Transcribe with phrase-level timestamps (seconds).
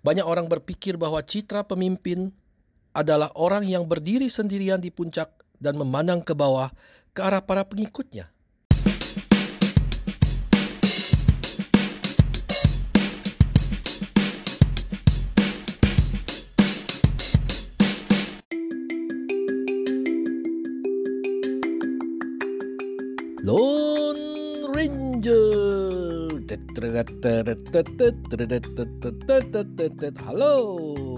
[0.00, 2.32] Banyak orang berpikir bahwa citra pemimpin
[2.96, 5.28] adalah orang yang berdiri sendirian di puncak
[5.60, 6.72] dan memandang ke bawah
[7.12, 8.32] ke arah para pengikutnya.
[23.44, 25.99] Lone Ranger.
[30.18, 30.54] Halo,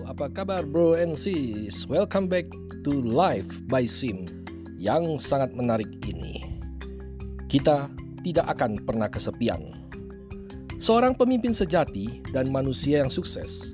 [0.05, 1.89] apa kabar bro and sis?
[1.89, 2.45] Welcome back
[2.85, 4.29] to Life by Sim
[4.77, 6.45] yang sangat menarik ini.
[7.49, 7.89] Kita
[8.21, 9.73] tidak akan pernah kesepian.
[10.77, 13.73] Seorang pemimpin sejati dan manusia yang sukses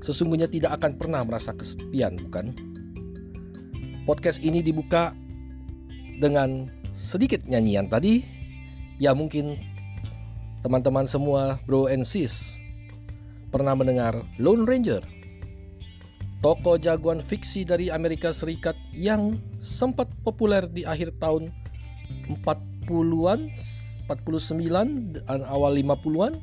[0.00, 2.56] sesungguhnya tidak akan pernah merasa kesepian, bukan?
[4.08, 5.12] Podcast ini dibuka
[6.16, 8.24] dengan sedikit nyanyian tadi
[8.96, 9.75] ya mungkin
[10.66, 12.58] teman-teman semua bro and sis
[13.54, 14.98] pernah mendengar Lone Ranger
[16.42, 21.54] toko jagoan fiksi dari Amerika Serikat yang sempat populer di akhir tahun
[22.42, 23.54] 40-an
[24.10, 26.34] 49 dan awal 50-an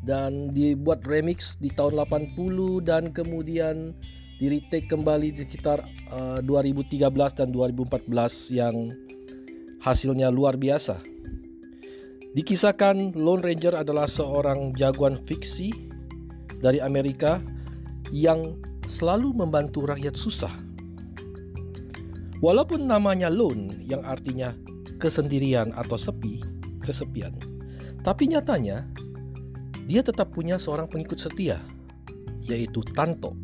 [0.00, 3.92] dan dibuat remix di tahun 80 dan kemudian
[4.40, 7.04] di retake kembali di sekitar uh, 2013
[7.36, 8.08] dan 2014
[8.56, 8.96] yang
[9.84, 11.17] hasilnya luar biasa.
[12.36, 15.72] Dikisahkan Lone Ranger adalah seorang jagoan fiksi
[16.60, 17.40] dari Amerika
[18.12, 20.52] yang selalu membantu rakyat susah.
[22.38, 24.54] Walaupun namanya lone yang artinya
[25.00, 26.38] kesendirian atau sepi,
[26.84, 27.34] kesepian,
[28.04, 28.86] tapi nyatanya
[29.88, 31.58] dia tetap punya seorang pengikut setia,
[32.46, 33.34] yaitu Tanto,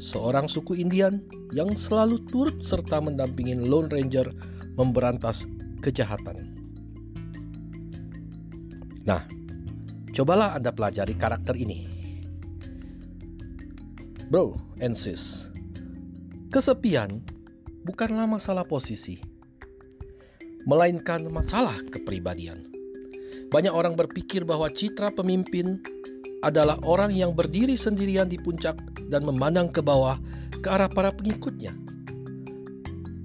[0.00, 4.32] seorang suku Indian yang selalu turut serta mendampingi Lone Ranger
[4.74, 5.46] memberantas
[5.84, 6.59] kejahatan.
[9.08, 9.24] Nah,
[10.12, 11.88] cobalah Anda pelajari karakter ini.
[14.30, 15.50] Bro and sis,
[16.54, 17.24] kesepian
[17.82, 19.18] bukanlah masalah posisi,
[20.68, 22.70] melainkan masalah kepribadian.
[23.50, 25.82] Banyak orang berpikir bahwa citra pemimpin
[26.46, 28.78] adalah orang yang berdiri sendirian di puncak
[29.10, 30.14] dan memandang ke bawah
[30.62, 31.74] ke arah para pengikutnya.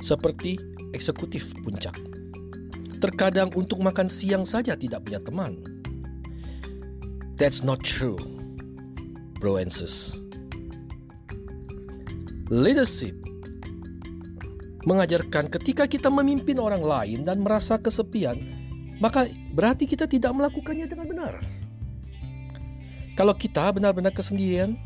[0.01, 0.57] Seperti
[0.97, 1.93] eksekutif puncak.
[2.97, 5.74] Terkadang untuk makan siang saja tidak punya teman.
[7.35, 8.15] That's not true,
[9.43, 9.67] bro and.
[12.47, 13.11] Leadership
[14.87, 18.39] mengajarkan ketika kita memimpin orang lain dan merasa kesepian,
[19.03, 21.33] maka berarti kita tidak melakukannya dengan benar.
[23.19, 24.79] Kalau kita benar-benar kesendirian,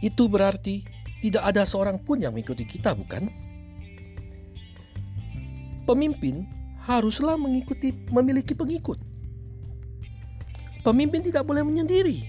[0.00, 0.88] itu berarti
[1.20, 3.28] tidak ada seorang pun yang mengikuti kita, bukan?
[5.84, 6.48] Pemimpin
[6.88, 9.11] haruslah mengikuti memiliki pengikut.
[10.82, 12.26] Pemimpin tidak boleh menyendiri.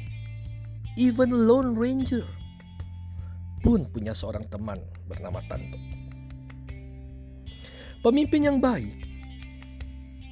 [0.93, 2.21] Even Lone Ranger
[3.65, 4.77] pun punya seorang teman
[5.09, 5.79] bernama Tanto.
[8.05, 8.93] Pemimpin yang baik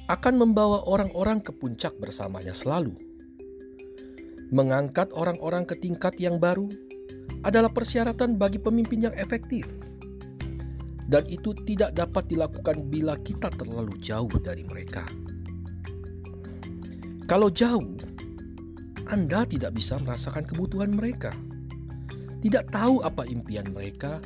[0.06, 2.94] akan membawa orang-orang ke puncak bersamanya selalu.
[4.52, 6.68] Mengangkat orang-orang ke tingkat yang baru
[7.42, 9.66] adalah persyaratan bagi pemimpin yang efektif
[11.12, 15.04] dan itu tidak dapat dilakukan bila kita terlalu jauh dari mereka.
[17.28, 18.01] Kalau jauh,
[19.10, 21.34] Anda tidak bisa merasakan kebutuhan mereka,
[22.42, 24.22] tidak tahu apa impian mereka,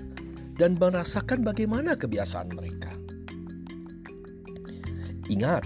[0.56, 2.92] dan merasakan bagaimana kebiasaan mereka.
[5.32, 5.64] Ingat,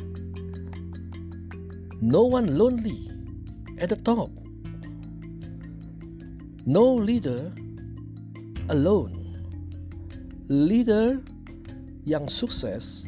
[2.02, 3.10] no one lonely
[3.78, 4.30] at the top,
[6.66, 7.50] no leader
[8.70, 9.20] alone
[10.50, 11.22] leader
[12.02, 13.06] yang sukses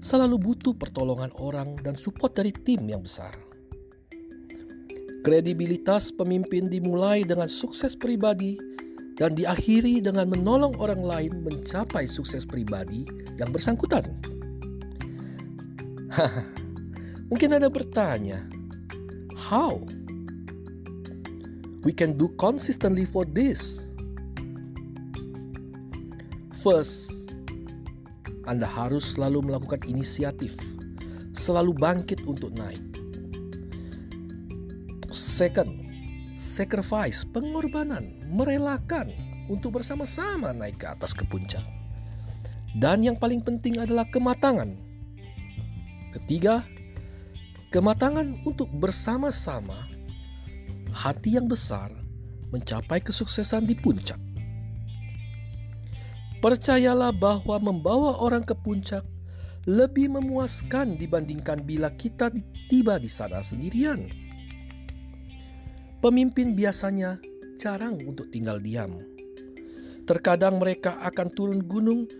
[0.00, 3.36] selalu butuh pertolongan orang dan support dari tim yang besar.
[5.22, 8.58] Kredibilitas pemimpin dimulai dengan sukses pribadi
[9.14, 13.06] dan diakhiri dengan menolong orang lain mencapai sukses pribadi
[13.38, 14.02] yang bersangkutan.
[17.30, 18.42] Mungkin Anda bertanya,
[19.38, 19.78] how
[21.86, 23.86] we can do consistently for this?
[26.66, 27.30] First,
[28.46, 30.58] Anda harus selalu melakukan inisiatif,
[31.30, 32.82] selalu bangkit untuk naik.
[35.12, 35.70] Second,
[36.32, 39.12] sacrifice, pengorbanan, merelakan
[39.52, 41.62] untuk bersama-sama naik ke atas ke puncak.
[42.72, 44.72] Dan yang paling penting adalah kematangan.
[46.16, 46.64] Ketiga,
[47.68, 49.92] kematangan untuk bersama-sama
[50.92, 51.92] hati yang besar
[52.52, 54.20] mencapai kesuksesan di puncak.
[56.40, 59.04] Percayalah bahwa membawa orang ke puncak
[59.68, 62.32] lebih memuaskan dibandingkan bila kita
[62.66, 64.21] tiba di sana sendirian.
[66.02, 67.22] Pemimpin biasanya
[67.54, 68.98] jarang untuk tinggal diam.
[70.02, 72.10] Terkadang mereka akan turun gunung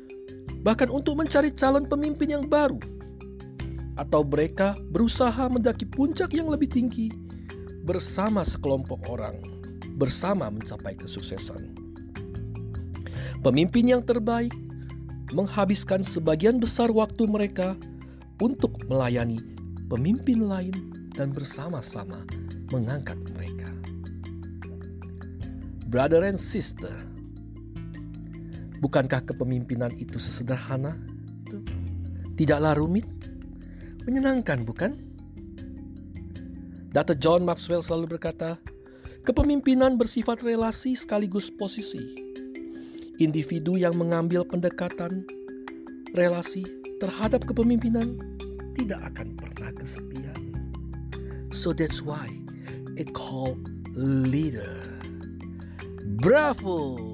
[0.63, 2.79] bahkan untuk mencari calon pemimpin yang baru.
[3.99, 7.11] Atau mereka berusaha mendaki puncak yang lebih tinggi
[7.83, 9.43] bersama sekelompok orang,
[9.99, 11.75] bersama mencapai kesuksesan.
[13.43, 14.55] Pemimpin yang terbaik
[15.35, 17.75] menghabiskan sebagian besar waktu mereka
[18.39, 19.43] untuk melayani
[19.91, 20.77] pemimpin lain
[21.19, 22.23] dan bersama-sama
[22.71, 23.72] mengangkat mereka.
[25.93, 26.89] Brother and sister,
[28.81, 30.97] bukankah kepemimpinan itu sesederhana?
[32.33, 33.05] Tidaklah rumit,
[34.09, 34.97] menyenangkan, bukan?
[36.97, 37.13] Dr.
[37.21, 38.57] John Maxwell selalu berkata,
[39.29, 42.01] kepemimpinan bersifat relasi sekaligus posisi.
[43.21, 45.29] Individu yang mengambil pendekatan
[46.17, 46.65] relasi
[47.05, 48.17] terhadap kepemimpinan
[48.81, 50.57] tidak akan pernah kesepian.
[51.53, 52.33] So that's why
[52.97, 53.61] it called
[53.93, 54.92] leader.
[56.21, 57.12] Bravo!